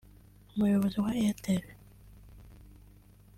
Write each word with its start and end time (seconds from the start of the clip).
Umuyobozi 0.53 0.97
wa 1.03 1.11
Airtel 1.23 1.63